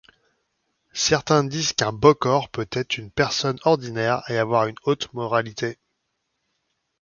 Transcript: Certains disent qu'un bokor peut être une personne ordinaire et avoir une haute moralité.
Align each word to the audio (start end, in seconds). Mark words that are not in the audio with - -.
Certains 0.93 1.43
disent 1.43 1.73
qu'un 1.73 1.91
bokor 1.93 2.49
peut 2.49 2.67
être 2.71 2.97
une 2.97 3.11
personne 3.11 3.59
ordinaire 3.65 4.23
et 4.29 4.37
avoir 4.39 4.65
une 4.65 4.73
haute 4.85 5.13
moralité. 5.13 5.77